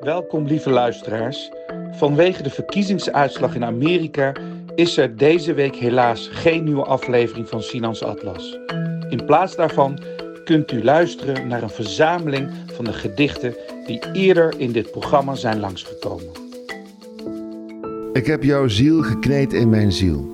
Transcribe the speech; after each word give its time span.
Welkom, 0.00 0.46
lieve 0.46 0.70
luisteraars. 0.70 1.50
Vanwege 1.90 2.42
de 2.42 2.50
verkiezingsuitslag 2.50 3.54
in 3.54 3.64
Amerika 3.64 4.32
is 4.74 4.96
er 4.96 5.16
deze 5.16 5.54
week 5.54 5.76
helaas 5.76 6.28
geen 6.32 6.64
nieuwe 6.64 6.84
aflevering 6.84 7.48
van 7.48 7.62
Sinans 7.62 8.02
Atlas. 8.02 8.58
In 9.08 9.24
plaats 9.26 9.56
daarvan 9.56 10.02
kunt 10.44 10.72
u 10.72 10.84
luisteren 10.84 11.48
naar 11.48 11.62
een 11.62 11.70
verzameling 11.70 12.50
van 12.66 12.84
de 12.84 12.92
gedichten 12.92 13.54
die 13.86 14.12
eerder 14.12 14.54
in 14.56 14.72
dit 14.72 14.90
programma 14.90 15.34
zijn 15.34 15.60
langsgekomen. 15.60 16.30
Ik 18.12 18.26
heb 18.26 18.42
jouw 18.42 18.68
ziel 18.68 19.02
gekneed 19.02 19.52
in 19.52 19.70
mijn 19.70 19.92
ziel. 19.92 20.28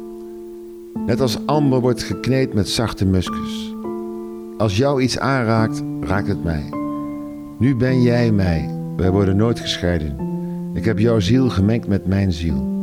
Net 1.07 1.21
als 1.21 1.47
amber 1.47 1.81
wordt 1.81 2.03
gekneed 2.03 2.55
met 2.55 2.69
zachte 2.69 3.05
muskus. 3.05 3.75
Als 4.59 4.77
jou 4.77 5.03
iets 5.03 5.19
aanraakt, 5.19 5.83
raakt 6.01 6.29
het 6.29 6.45
mij. 6.45 6.65
Nu 7.59 7.77
ben 7.77 8.03
jij 8.03 8.31
mij. 8.31 8.76
Wij 8.97 9.11
worden 9.11 9.37
nooit 9.37 9.61
gescheiden. 9.61 10.17
Ik 10.75 10.85
heb 10.85 10.99
jouw 10.99 11.21
ziel 11.21 11.49
gemengd 11.49 11.89
met 11.89 12.07
mijn 12.07 12.33
ziel. 12.33 12.75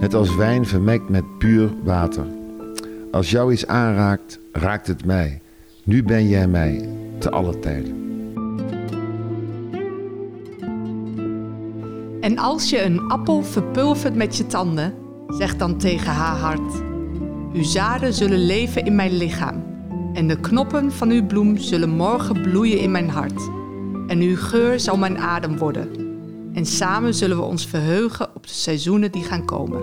Net 0.00 0.14
als 0.14 0.36
wijn 0.36 0.66
vermengd 0.66 1.08
met 1.08 1.38
puur 1.38 1.70
water. 1.82 2.24
Als 3.10 3.30
jou 3.30 3.52
iets 3.52 3.66
aanraakt, 3.66 4.38
raakt 4.52 4.86
het 4.86 5.04
mij. 5.04 5.40
Nu 5.84 6.02
ben 6.02 6.28
jij 6.28 6.48
mij, 6.48 6.88
te 7.18 7.30
alle 7.30 7.58
tijden. 7.58 7.94
En 12.20 12.38
als 12.38 12.70
je 12.70 12.82
een 12.82 13.00
appel 13.00 13.42
verpulvert 13.42 14.14
met 14.14 14.36
je 14.36 14.46
tanden, 14.46 14.94
zeg 15.28 15.56
dan 15.56 15.78
tegen 15.78 16.12
haar 16.12 16.36
hart: 16.36 16.82
Uw 17.52 17.62
zaden 17.62 18.14
zullen 18.14 18.46
leven 18.46 18.84
in 18.84 18.94
mijn 18.94 19.16
lichaam, 19.16 19.62
en 20.12 20.28
de 20.28 20.40
knoppen 20.40 20.92
van 20.92 21.10
uw 21.10 21.26
bloem 21.26 21.56
zullen 21.56 21.90
morgen 21.90 22.42
bloeien 22.42 22.78
in 22.78 22.90
mijn 22.90 23.08
hart. 23.08 23.59
En 24.10 24.20
uw 24.20 24.36
geur 24.36 24.80
zal 24.80 24.96
mijn 24.96 25.18
adem 25.18 25.58
worden. 25.58 25.88
En 26.52 26.66
samen 26.66 27.14
zullen 27.14 27.36
we 27.36 27.42
ons 27.42 27.66
verheugen 27.66 28.28
op 28.34 28.46
de 28.46 28.52
seizoenen 28.52 29.12
die 29.12 29.22
gaan 29.22 29.44
komen. 29.44 29.82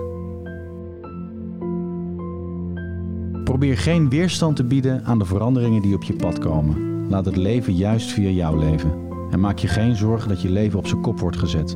Probeer 3.43 3.77
geen 3.77 4.09
weerstand 4.09 4.55
te 4.55 4.63
bieden 4.63 5.05
aan 5.05 5.19
de 5.19 5.25
veranderingen 5.25 5.81
die 5.81 5.95
op 5.95 6.03
je 6.03 6.15
pad 6.15 6.39
komen. 6.39 7.07
Laat 7.09 7.25
het 7.25 7.35
leven 7.35 7.75
juist 7.75 8.11
via 8.11 8.29
jou 8.29 8.59
leven. 8.59 8.91
En 9.31 9.39
maak 9.39 9.57
je 9.57 9.67
geen 9.67 9.95
zorgen 9.95 10.29
dat 10.29 10.41
je 10.41 10.49
leven 10.49 10.79
op 10.79 10.87
zijn 10.87 11.01
kop 11.01 11.19
wordt 11.19 11.37
gezet. 11.37 11.75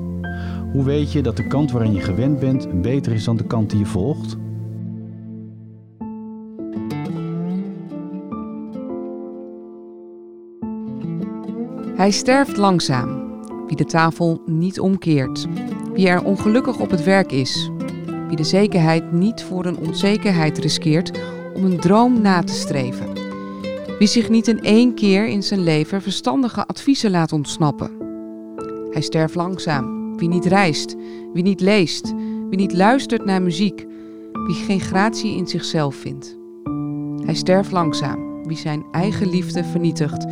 Hoe 0.72 0.84
weet 0.84 1.12
je 1.12 1.22
dat 1.22 1.38
de 1.38 1.48
kant 1.48 1.72
waarin 1.72 1.94
je 1.94 2.02
gewend 2.02 2.40
bent 2.40 2.82
beter 2.82 3.12
is 3.12 3.24
dan 3.24 3.38
de 3.38 3.48
kant 3.48 3.70
die 3.70 3.80
je 3.80 3.86
volgt? 3.86 4.38
Hij 12.02 12.12
sterft 12.12 12.58
langzaam, 12.58 13.40
wie 13.68 13.76
de 13.76 13.86
tafel 13.86 14.42
niet 14.46 14.80
omkeert, 14.80 15.46
wie 15.94 16.08
er 16.08 16.24
ongelukkig 16.24 16.80
op 16.80 16.90
het 16.90 17.04
werk 17.04 17.32
is, 17.32 17.72
wie 18.28 18.36
de 18.36 18.44
zekerheid 18.44 19.12
niet 19.12 19.44
voor 19.44 19.66
een 19.66 19.78
onzekerheid 19.78 20.58
riskeert 20.58 21.12
om 21.54 21.66
een 21.66 21.80
droom 21.80 22.22
na 22.22 22.44
te 22.44 22.54
streven, 22.54 23.08
wie 24.00 24.08
zich 24.08 24.30
niet 24.30 24.48
in 24.48 24.64
één 24.64 24.94
keer 24.94 25.28
in 25.28 25.44
zijn 25.44 25.64
leven 25.64 26.02
verstandige 26.02 26.66
adviezen 26.66 27.12
laat 27.12 27.32
ontsnappen. 27.32 27.92
Hij 28.92 29.02
sterft 29.02 29.36
langzaam, 29.36 30.18
wie 30.18 30.30
niet 30.30 30.46
reist, 30.46 30.96
wie 31.34 31.44
niet 31.44 31.62
leest, 31.62 32.14
wie 32.50 32.58
niet 32.58 32.74
luistert 32.74 33.26
naar 33.26 33.42
muziek, 33.42 33.86
wie 34.34 34.56
geen 34.56 34.82
gratie 34.82 35.38
in 35.38 35.48
zichzelf 35.48 35.96
vindt. 35.96 36.38
Hij 37.26 37.36
sterft 37.36 37.72
langzaam, 37.72 38.44
wie 38.44 38.58
zijn 38.58 38.86
eigen 38.92 39.30
liefde 39.30 39.64
vernietigt 39.64 40.26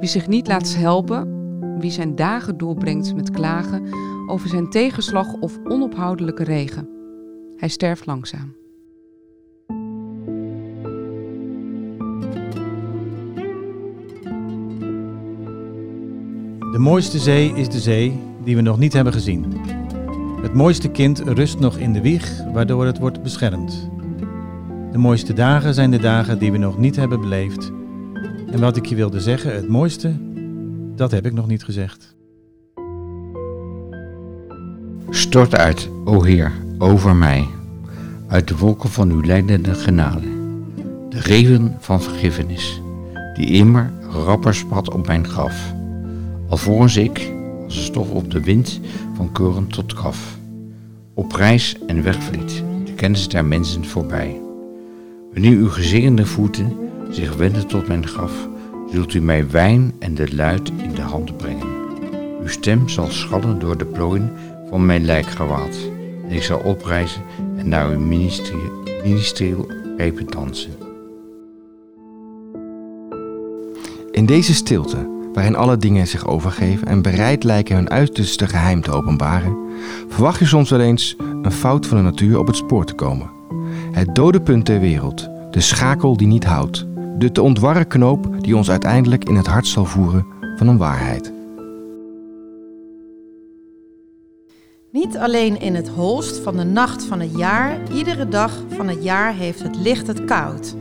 wie 0.00 0.08
zich 0.08 0.28
niet 0.28 0.46
laat 0.46 0.74
helpen, 0.74 1.38
wie 1.78 1.90
zijn 1.90 2.14
dagen 2.16 2.56
doorbrengt 2.56 3.14
met 3.14 3.30
klagen 3.30 3.82
over 4.26 4.48
zijn 4.48 4.70
tegenslag 4.70 5.34
of 5.34 5.58
onophoudelijke 5.64 6.44
regen. 6.44 6.88
Hij 7.56 7.68
sterft 7.68 8.06
langzaam. 8.06 8.58
De 16.72 16.78
mooiste 16.78 17.18
zee 17.18 17.52
is 17.54 17.68
de 17.68 17.80
zee 17.80 18.20
die 18.44 18.56
we 18.56 18.62
nog 18.62 18.78
niet 18.78 18.92
hebben 18.92 19.12
gezien. 19.12 19.44
Het 20.42 20.54
mooiste 20.54 20.88
kind 20.88 21.18
rust 21.18 21.58
nog 21.58 21.76
in 21.76 21.92
de 21.92 22.00
wieg, 22.00 22.42
waardoor 22.52 22.86
het 22.86 22.98
wordt 22.98 23.22
beschermd. 23.22 23.90
De 24.92 24.98
mooiste 24.98 25.32
dagen 25.32 25.74
zijn 25.74 25.90
de 25.90 25.98
dagen 25.98 26.38
die 26.38 26.52
we 26.52 26.58
nog 26.58 26.78
niet 26.78 26.96
hebben 26.96 27.20
beleefd 27.20 27.72
en 28.50 28.60
wat 28.60 28.76
ik 28.76 28.86
je 28.86 28.94
wilde 28.94 29.20
zeggen, 29.20 29.54
het 29.54 29.68
mooiste, 29.68 30.14
dat 30.94 31.10
heb 31.10 31.26
ik 31.26 31.32
nog 31.32 31.46
niet 31.46 31.64
gezegd. 31.64 32.14
Stort 35.10 35.54
uit, 35.54 35.88
o 36.04 36.22
Heer, 36.22 36.52
over 36.78 37.16
mij, 37.16 37.48
uit 38.28 38.48
de 38.48 38.56
wolken 38.56 38.90
van 38.90 39.10
uw 39.10 39.22
leidende 39.22 39.74
genade, 39.74 40.26
de 41.08 41.20
reven 41.20 41.76
van 41.78 42.02
vergiffenis, 42.02 42.80
die 43.34 43.46
immer 43.46 43.92
rapper 44.08 44.54
spat 44.54 44.90
op 44.90 45.06
mijn 45.06 45.26
graf, 45.28 45.74
alvorens 46.48 46.96
ik, 46.96 47.32
als 47.64 47.84
stof 47.84 48.10
op 48.10 48.30
de 48.30 48.40
wind, 48.40 48.80
van 49.14 49.32
koren 49.32 49.66
tot 49.66 49.92
graf, 49.92 50.38
op 51.14 51.32
reis 51.32 51.76
en 51.86 52.02
wegvliet, 52.02 52.62
de 52.84 52.92
kennis 52.94 53.28
der 53.28 53.44
mensen 53.44 53.84
voorbij. 53.84 54.40
Wanneer 55.32 55.56
uw 55.56 55.68
gezegende 55.68 56.26
voeten 56.26 56.72
zich 57.10 57.36
wenden 57.36 57.66
tot 57.66 57.88
mijn 57.88 58.06
graf, 58.06 58.48
zult 58.92 59.14
u 59.14 59.20
mij 59.20 59.50
wijn 59.50 59.92
en 59.98 60.14
de 60.14 60.34
luid 60.34 60.72
in 60.82 60.94
de 60.94 61.00
handen 61.00 61.36
brengen. 61.36 61.68
Uw 62.40 62.48
stem 62.48 62.88
zal 62.88 63.06
schallen 63.10 63.58
door 63.58 63.78
de 63.78 63.84
plooien 63.84 64.32
van 64.68 64.86
mijn 64.86 65.04
lijkgewaad, 65.04 65.76
en 66.28 66.34
ik 66.34 66.42
zal 66.42 66.58
oprijzen 66.58 67.22
en 67.56 67.68
naar 67.68 67.90
uw 67.90 68.00
ministerieel 69.02 69.66
pepen 69.96 70.26
dansen. 70.26 70.70
In 74.10 74.26
deze 74.26 74.54
stilte, 74.54 75.08
waarin 75.32 75.56
alle 75.56 75.76
dingen 75.76 76.06
zich 76.06 76.26
overgeven 76.26 76.86
en 76.86 77.02
bereid 77.02 77.44
lijken 77.44 77.76
hun 77.76 77.90
uiterste 77.90 78.46
geheim 78.46 78.80
te 78.80 78.90
openbaren, 78.90 79.56
verwacht 80.08 80.38
je 80.38 80.46
soms 80.46 80.70
wel 80.70 80.80
eens 80.80 81.16
een 81.42 81.52
fout 81.52 81.86
van 81.86 81.96
de 81.96 82.02
natuur 82.02 82.38
op 82.38 82.46
het 82.46 82.56
spoor 82.56 82.84
te 82.84 82.94
komen. 82.94 83.30
Het 83.92 84.14
dode 84.14 84.40
punt 84.40 84.64
ter 84.64 84.80
wereld, 84.80 85.28
de 85.50 85.60
schakel 85.60 86.16
die 86.16 86.26
niet 86.26 86.44
houdt, 86.44 86.86
de 87.18 87.32
te 87.32 87.42
ontwarren 87.42 87.86
knoop 87.86 88.42
die 88.42 88.56
ons 88.56 88.70
uiteindelijk 88.70 89.24
in 89.24 89.36
het 89.36 89.46
hart 89.46 89.66
zal 89.66 89.84
voeren 89.84 90.26
van 90.56 90.68
een 90.68 90.76
waarheid. 90.76 91.32
Niet 94.92 95.16
alleen 95.16 95.60
in 95.60 95.74
het 95.74 95.88
holst 95.88 96.36
van 96.36 96.56
de 96.56 96.64
nacht 96.64 97.04
van 97.04 97.20
het 97.20 97.36
jaar, 97.36 97.92
iedere 97.92 98.28
dag 98.28 98.62
van 98.68 98.88
het 98.88 99.04
jaar 99.04 99.34
heeft 99.34 99.62
het 99.62 99.76
licht 99.76 100.06
het 100.06 100.24
koud. 100.24 100.74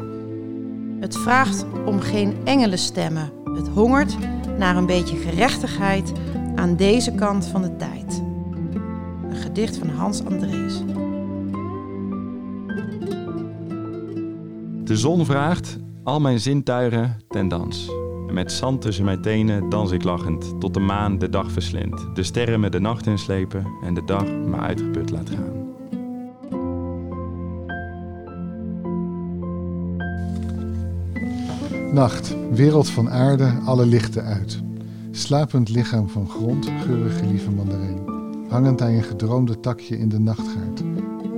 Het 1.00 1.17
vraagt 1.17 1.66
om 1.85 2.00
geen 2.00 2.35
engelenstemmen. 2.44 3.31
Het 3.44 3.67
hongert 3.67 4.17
naar 4.57 4.75
een 4.75 4.85
beetje 4.85 5.16
gerechtigheid 5.16 6.11
aan 6.56 6.75
deze 6.75 7.11
kant 7.11 7.46
van 7.46 7.61
de 7.61 7.75
tijd. 7.75 8.22
Een 9.29 9.35
gedicht 9.35 9.78
van 9.78 9.90
Hans 9.90 10.25
Andrees. 10.25 10.84
De 14.84 14.97
zon 14.97 15.25
vraagt 15.25 15.78
al 16.09 16.20
mijn 16.20 16.40
zintuigen 16.40 17.22
ten 17.28 17.47
dans. 17.47 17.92
Met 18.31 18.52
zand 18.52 18.81
tussen 18.81 19.06
mijn 19.06 19.22
tenen 19.22 19.70
dans 19.70 19.92
ik 19.92 20.03
lachend, 20.03 20.59
tot 20.59 20.74
de 20.74 20.80
maan 20.80 21.18
de 21.18 21.30
dag 21.30 21.52
verslindt. 21.52 22.16
De 22.16 22.24
sterren 22.24 22.59
me 22.59 22.70
de 22.70 22.80
nacht 22.80 23.06
inslepen 23.06 23.68
en 23.84 23.94
de 23.94 24.06
dag 24.06 24.25
me 24.25 24.56
uitgeput 24.56 25.09
laat 25.12 25.30
gaan. 25.30 25.68
Nacht, 31.94 32.36
wereld 32.52 32.90
van 32.90 33.09
aarde, 33.09 33.59
alle 33.66 33.86
lichten 33.86 34.24
uit. 34.24 34.62
Slapend 35.12 35.70
lichaam 35.70 36.09
van 36.09 36.30
grond, 36.30 36.72
geurige 36.82 37.26
lieve 37.26 37.52
mandarijn. 37.52 38.00
Hangend 38.47 38.82
aan 38.82 38.91
je 38.91 39.02
gedroomde 39.02 39.59
takje 39.59 39.97
in 39.97 40.09
de 40.09 40.20
nachtgaard. 40.20 40.84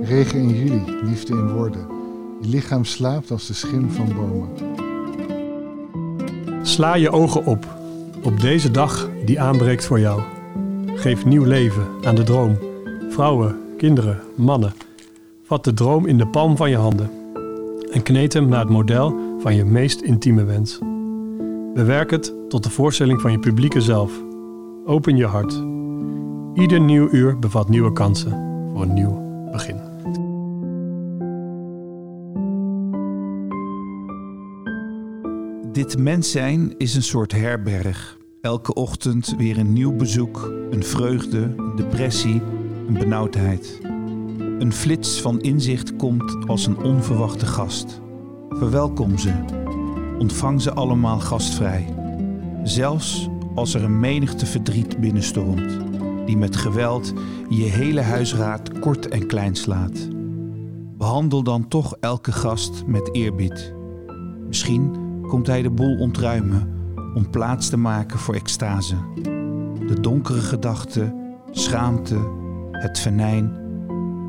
Regen 0.02 0.38
in 0.38 0.48
juli, 0.48 0.82
liefde 1.02 1.32
in 1.32 1.52
woorden. 1.52 2.01
Je 2.42 2.48
lichaam 2.48 2.84
slaapt 2.84 3.30
als 3.30 3.46
de 3.46 3.52
schim 3.52 3.90
van 3.90 4.14
bomen. 4.14 4.48
Sla 6.62 6.94
je 6.94 7.10
ogen 7.10 7.46
op, 7.46 7.66
op 8.22 8.40
deze 8.40 8.70
dag 8.70 9.10
die 9.24 9.40
aanbreekt 9.40 9.84
voor 9.84 10.00
jou. 10.00 10.22
Geef 10.86 11.24
nieuw 11.24 11.44
leven 11.44 11.86
aan 12.04 12.14
de 12.14 12.22
droom. 12.22 12.58
Vrouwen, 13.10 13.56
kinderen, 13.76 14.20
mannen. 14.36 14.72
Vat 15.42 15.64
de 15.64 15.74
droom 15.74 16.06
in 16.06 16.18
de 16.18 16.26
palm 16.26 16.56
van 16.56 16.70
je 16.70 16.76
handen 16.76 17.10
en 17.92 18.02
kneed 18.02 18.32
hem 18.32 18.48
naar 18.48 18.60
het 18.60 18.70
model 18.70 19.14
van 19.38 19.54
je 19.54 19.64
meest 19.64 20.00
intieme 20.00 20.44
wens. 20.44 20.78
Bewerk 21.74 22.10
het 22.10 22.34
tot 22.48 22.62
de 22.62 22.70
voorstelling 22.70 23.20
van 23.20 23.32
je 23.32 23.38
publieke 23.38 23.80
zelf. 23.80 24.12
Open 24.86 25.16
je 25.16 25.26
hart. 25.26 25.62
Ieder 26.54 26.80
nieuw 26.80 27.08
uur 27.10 27.38
bevat 27.38 27.68
nieuwe 27.68 27.92
kansen 27.92 28.30
voor 28.72 28.82
een 28.82 28.94
nieuw 28.94 29.11
Dit 35.72 35.98
mens 35.98 36.30
zijn 36.30 36.74
is 36.78 36.94
een 36.94 37.02
soort 37.02 37.32
herberg. 37.32 38.18
Elke 38.40 38.74
ochtend 38.74 39.34
weer 39.36 39.58
een 39.58 39.72
nieuw 39.72 39.96
bezoek, 39.96 40.52
een 40.70 40.84
vreugde, 40.84 41.38
een 41.38 41.76
depressie, 41.76 42.42
een 42.88 42.94
benauwdheid. 42.94 43.80
Een 44.58 44.72
flits 44.72 45.20
van 45.20 45.40
inzicht 45.40 45.96
komt 45.96 46.48
als 46.48 46.66
een 46.66 46.82
onverwachte 46.82 47.46
gast. 47.46 48.00
Verwelkom 48.48 49.18
ze. 49.18 49.32
Ontvang 50.18 50.62
ze 50.62 50.72
allemaal 50.72 51.20
gastvrij. 51.20 51.94
Zelfs 52.62 53.28
als 53.54 53.74
er 53.74 53.84
een 53.84 54.00
menigte 54.00 54.46
verdriet 54.46 55.00
binnenstormt, 55.00 55.78
die 56.26 56.36
met 56.36 56.56
geweld 56.56 57.12
je 57.48 57.64
hele 57.64 58.00
huisraad 58.00 58.78
kort 58.78 59.08
en 59.08 59.26
klein 59.26 59.54
slaat. 59.54 60.08
Behandel 60.96 61.42
dan 61.42 61.68
toch 61.68 61.96
elke 62.00 62.32
gast 62.32 62.86
met 62.86 63.14
eerbied. 63.14 63.74
Misschien 64.46 65.01
komt 65.32 65.46
hij 65.46 65.62
de 65.62 65.70
boel 65.70 65.98
ontruimen 65.98 66.68
om 67.14 67.30
plaats 67.30 67.68
te 67.68 67.76
maken 67.76 68.18
voor 68.18 68.34
extase. 68.34 68.94
De 69.86 70.00
donkere 70.00 70.40
gedachten, 70.40 71.14
schaamte, 71.50 72.18
het 72.70 72.98
venijn. 72.98 73.52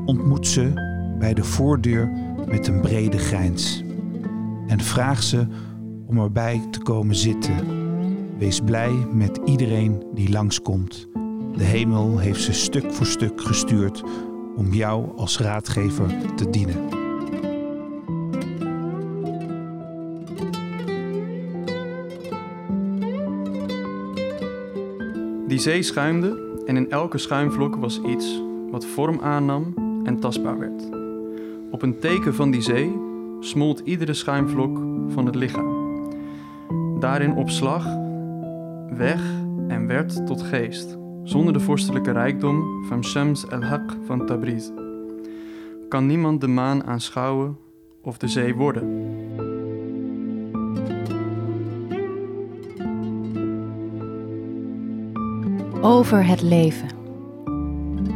Ontmoet 0.04 0.46
ze 0.46 0.72
bij 1.18 1.34
de 1.34 1.44
voordeur 1.44 2.10
met 2.46 2.66
een 2.66 2.80
brede 2.80 3.18
grijns. 3.18 3.82
En 4.66 4.80
vraag 4.80 5.22
ze 5.22 5.46
om 6.06 6.18
erbij 6.18 6.68
te 6.70 6.82
komen 6.82 7.14
zitten. 7.14 7.54
Wees 8.38 8.60
blij 8.60 8.92
met 9.12 9.40
iedereen 9.44 10.04
die 10.14 10.30
langskomt. 10.30 11.08
De 11.56 11.64
hemel 11.64 12.18
heeft 12.18 12.42
ze 12.42 12.52
stuk 12.52 12.92
voor 12.92 13.06
stuk 13.06 13.40
gestuurd 13.40 14.02
om 14.56 14.72
jou 14.72 15.16
als 15.16 15.38
raadgever 15.38 16.34
te 16.36 16.50
dienen. 16.50 17.03
Die 25.54 25.62
zee 25.62 25.82
schuimde 25.82 26.58
en 26.66 26.76
in 26.76 26.90
elke 26.90 27.18
schuimvlok 27.18 27.76
was 27.76 28.00
iets 28.00 28.42
wat 28.70 28.86
vorm 28.86 29.20
aannam 29.20 29.74
en 30.04 30.20
tastbaar 30.20 30.58
werd. 30.58 30.88
Op 31.70 31.82
een 31.82 31.98
teken 31.98 32.34
van 32.34 32.50
die 32.50 32.60
zee 32.60 33.00
smolt 33.40 33.80
iedere 33.84 34.14
schuimvlok 34.14 34.78
van 35.08 35.26
het 35.26 35.34
lichaam. 35.34 35.74
Daarin 37.00 37.34
op 37.34 37.50
slag, 37.50 37.84
weg 38.96 39.22
en 39.68 39.86
werd 39.86 40.26
tot 40.26 40.42
geest, 40.42 40.98
zonder 41.22 41.52
de 41.52 41.60
vorstelijke 41.60 42.12
rijkdom 42.12 42.84
van 42.84 43.04
Shams 43.04 43.46
el-Haq 43.46 44.06
van 44.06 44.26
Tabriz. 44.26 44.70
Kan 45.88 46.06
niemand 46.06 46.40
de 46.40 46.48
maan 46.48 46.84
aanschouwen 46.84 47.56
of 48.02 48.18
de 48.18 48.28
zee 48.28 48.54
worden? 48.54 49.03
Over 55.84 56.26
het 56.26 56.42
leven. 56.42 56.88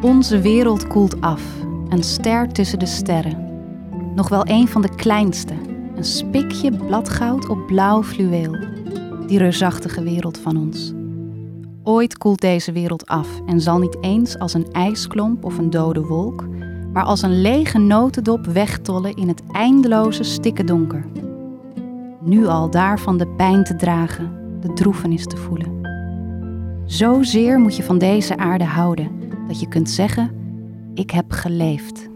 Onze 0.03 0.41
wereld 0.41 0.87
koelt 0.87 1.20
af, 1.20 1.43
een 1.88 2.03
ster 2.03 2.53
tussen 2.53 2.79
de 2.79 2.87
sterren. 2.87 3.62
Nog 4.15 4.29
wel 4.29 4.49
een 4.49 4.69
van 4.69 4.82
de 4.82 4.94
kleinste, 4.94 5.55
een 5.94 6.05
spikje 6.05 6.73
bladgoud 6.73 7.49
op 7.49 7.67
blauw 7.67 8.03
fluweel. 8.03 8.56
Die 9.26 9.38
reusachtige 9.38 10.03
wereld 10.03 10.38
van 10.38 10.56
ons. 10.56 10.93
Ooit 11.82 12.19
koelt 12.19 12.41
deze 12.41 12.73
wereld 12.73 13.06
af 13.06 13.29
en 13.47 13.61
zal 13.61 13.79
niet 13.79 13.97
eens 14.00 14.38
als 14.38 14.55
een 14.55 14.73
ijsklomp 14.73 15.44
of 15.44 15.59
een 15.59 15.71
dode 15.71 16.00
wolk, 16.00 16.47
maar 16.93 17.05
als 17.05 17.23
een 17.23 17.41
lege 17.41 17.79
notendop 17.79 18.47
wegtollen 18.47 19.17
in 19.17 19.29
het 19.29 19.43
eindeloze 19.53 20.23
stikke 20.23 20.64
donker. 20.64 21.05
Nu 22.21 22.47
al 22.47 22.71
daarvan 22.71 23.19
de 23.19 23.26
pijn 23.26 23.64
te 23.64 23.76
dragen, 23.76 24.32
de 24.61 24.73
droefenis 24.73 25.26
te 25.26 25.37
voelen. 25.37 25.78
Zozeer 26.88 27.58
moet 27.58 27.76
je 27.76 27.82
van 27.82 27.99
deze 27.99 28.37
aarde 28.37 28.64
houden 28.64 29.11
dat 29.46 29.61
je 29.61 29.69
kunt 29.69 29.90
zeggen: 29.90 30.31
Ik 30.94 31.11
heb 31.11 31.32
geleefd. 31.32 32.08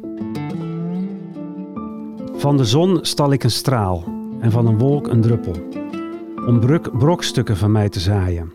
Van 2.34 2.56
de 2.56 2.64
zon 2.64 2.98
stal 3.02 3.32
ik 3.32 3.44
een 3.44 3.50
straal 3.50 4.04
en 4.40 4.50
van 4.50 4.66
een 4.66 4.78
wolk 4.78 5.06
een 5.08 5.20
druppel, 5.20 5.52
om 6.46 6.60
brokstukken 6.98 7.56
van 7.56 7.72
mij 7.72 7.88
te 7.88 8.00
zaaien. 8.00 8.52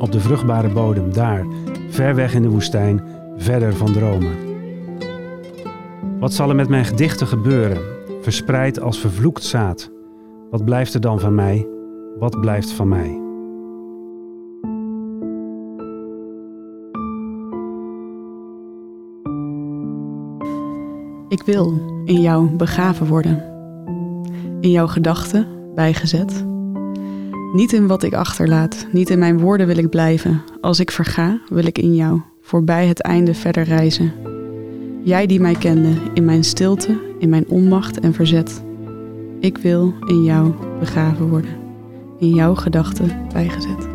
Op 0.00 0.12
de 0.12 0.20
vruchtbare 0.20 0.68
bodem, 0.68 1.12
daar, 1.12 1.46
ver 1.88 2.14
weg 2.14 2.34
in 2.34 2.42
de 2.42 2.50
woestijn, 2.50 3.02
verder 3.36 3.74
van 3.74 3.92
dromen. 3.92 4.36
Wat 6.18 6.32
zal 6.32 6.48
er 6.48 6.54
met 6.54 6.68
mijn 6.68 6.84
gedichten 6.84 7.26
gebeuren, 7.26 7.82
verspreid 8.20 8.80
als 8.80 8.98
vervloekt 8.98 9.42
zaad? 9.42 9.90
Wat 10.50 10.64
blijft 10.64 10.94
er 10.94 11.00
dan 11.00 11.20
van 11.20 11.34
mij? 11.34 11.66
Wat 12.18 12.40
blijft 12.40 12.70
van 12.70 12.88
mij? 12.88 13.23
Ik 21.34 21.42
wil 21.42 21.80
in 22.04 22.20
jou 22.20 22.48
begraven 22.50 23.06
worden. 23.06 23.42
In 24.60 24.70
jouw 24.70 24.86
gedachten 24.86 25.46
bijgezet. 25.74 26.44
Niet 27.52 27.72
in 27.72 27.86
wat 27.86 28.02
ik 28.02 28.14
achterlaat, 28.14 28.86
niet 28.92 29.10
in 29.10 29.18
mijn 29.18 29.38
woorden 29.38 29.66
wil 29.66 29.76
ik 29.76 29.88
blijven. 29.88 30.42
Als 30.60 30.80
ik 30.80 30.90
verga, 30.90 31.40
wil 31.48 31.66
ik 31.66 31.78
in 31.78 31.94
jou, 31.94 32.20
voorbij 32.40 32.86
het 32.86 33.00
einde 33.00 33.34
verder 33.34 33.64
reizen. 33.64 34.12
Jij 35.02 35.26
die 35.26 35.40
mij 35.40 35.54
kende, 35.54 35.92
in 36.12 36.24
mijn 36.24 36.44
stilte, 36.44 37.00
in 37.18 37.28
mijn 37.28 37.48
onmacht 37.48 38.00
en 38.00 38.14
verzet. 38.14 38.64
Ik 39.40 39.58
wil 39.58 39.94
in 40.06 40.22
jou 40.22 40.52
begraven 40.78 41.28
worden, 41.28 41.56
in 42.18 42.34
jouw 42.34 42.54
gedachten 42.54 43.26
bijgezet. 43.32 43.93